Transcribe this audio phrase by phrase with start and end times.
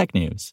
[0.00, 0.52] technews.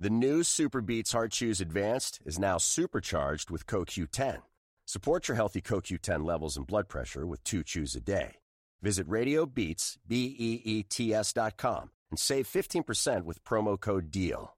[0.00, 4.42] The new Super Beets Heart Chews Advanced is now supercharged with CoQ10.
[4.86, 8.36] Support your healthy CoQ10 levels and blood pressure with two chews a day.
[8.82, 14.56] Visit RadioBeets, B-E-E-T-S dot com and save 15% with promo code DEAL.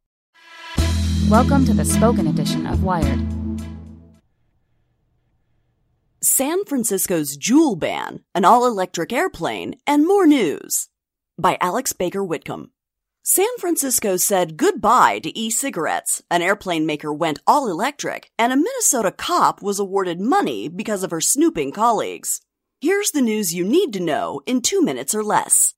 [1.28, 3.20] Welcome to the spoken edition of Wired.
[6.22, 10.88] San Francisco's Juul Ban, an all electric airplane, and more news.
[11.38, 12.72] By Alex Baker Whitcomb.
[13.30, 16.22] San Francisco said goodbye to e cigarettes.
[16.30, 21.10] An airplane maker went all electric, and a Minnesota cop was awarded money because of
[21.10, 22.40] her snooping colleagues.
[22.80, 25.74] Here's the news you need to know in two minutes or less.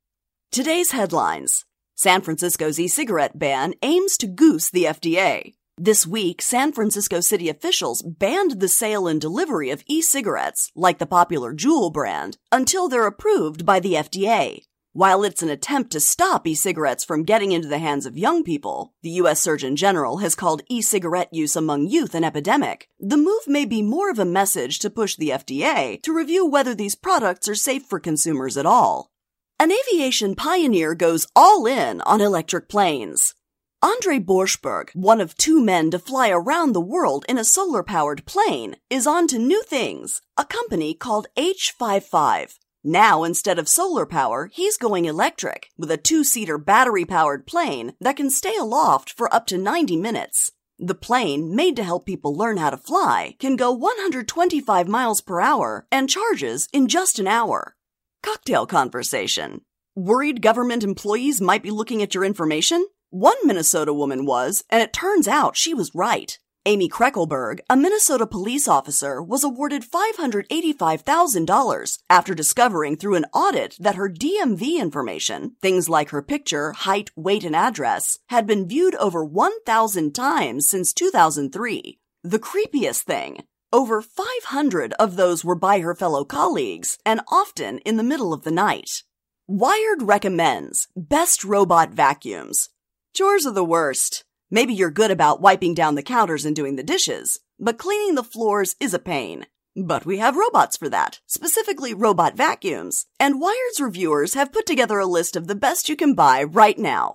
[0.52, 1.64] Today's headlines
[1.96, 5.54] San Francisco's e cigarette ban aims to goose the FDA.
[5.76, 10.98] This week, San Francisco city officials banned the sale and delivery of e cigarettes, like
[10.98, 14.69] the popular Juul brand, until they're approved by the FDA.
[14.92, 18.42] While it's an attempt to stop e cigarettes from getting into the hands of young
[18.42, 19.40] people, the U.S.
[19.40, 22.88] Surgeon General has called e cigarette use among youth an epidemic.
[22.98, 26.74] The move may be more of a message to push the FDA to review whether
[26.74, 29.12] these products are safe for consumers at all.
[29.60, 33.36] An aviation pioneer goes all in on electric planes.
[33.80, 38.26] Andre Borschberg, one of two men to fly around the world in a solar powered
[38.26, 42.58] plane, is on to new things, a company called H55.
[42.82, 47.92] Now, instead of solar power, he's going electric with a two seater battery powered plane
[48.00, 50.50] that can stay aloft for up to 90 minutes.
[50.78, 55.40] The plane, made to help people learn how to fly, can go 125 miles per
[55.40, 57.76] hour and charges in just an hour.
[58.22, 59.60] Cocktail conversation.
[59.94, 62.86] Worried government employees might be looking at your information?
[63.10, 66.38] One Minnesota woman was, and it turns out she was right.
[66.66, 73.94] Amy Krekelberg, a Minnesota police officer, was awarded $585,000 after discovering through an audit that
[73.94, 79.24] her DMV information, things like her picture, height, weight, and address, had been viewed over
[79.24, 81.98] 1,000 times since 2003.
[82.22, 87.96] The creepiest thing, over 500 of those were by her fellow colleagues, and often in
[87.96, 89.02] the middle of the night.
[89.46, 92.68] Wired recommends best robot vacuums.
[93.14, 94.26] Chores are the worst.
[94.52, 98.24] Maybe you're good about wiping down the counters and doing the dishes, but cleaning the
[98.24, 99.46] floors is a pain.
[99.76, 103.06] But we have robots for that, specifically robot vacuums.
[103.20, 106.76] And Wired's reviewers have put together a list of the best you can buy right
[106.76, 107.14] now.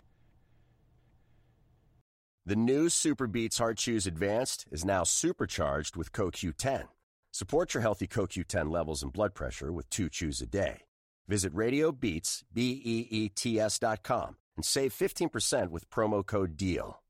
[2.45, 6.85] The new Super Beets Heart Chews Advanced is now supercharged with CoQ10.
[7.33, 10.83] Support your healthy CoQ10 levels and blood pressure with two chews a day.
[11.27, 17.01] Visit RadioBeets, B-E-E-T-S dot com and save 15% with promo code DEAL.